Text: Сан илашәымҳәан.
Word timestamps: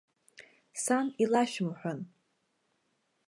Сан 0.83 1.05
илашәымҳәан. 1.23 1.99